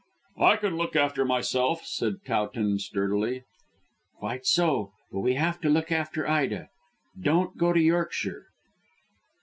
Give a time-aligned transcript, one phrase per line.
[0.39, 3.43] "I can look after myself," said Towton sturdily.
[4.17, 6.69] "Quite so; but we have to look after Ida.
[7.21, 8.47] Don't go to Yorkshire."